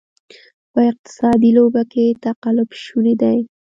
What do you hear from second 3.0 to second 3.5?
دی.